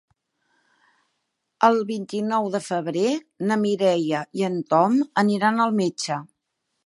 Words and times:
El 1.67 1.77
vint-i-nou 1.89 2.49
de 2.55 2.63
febrer 2.69 3.05
na 3.51 3.59
Mireia 3.65 4.23
i 4.41 4.49
en 4.49 4.57
Tom 4.75 4.99
aniran 5.25 5.65
al 5.67 5.77
metge. 5.83 6.19